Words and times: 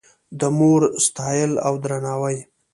د 0.39 0.41
مور 0.57 0.81
ستایل 1.05 1.51
او 1.67 1.73
درناوی 1.83 2.37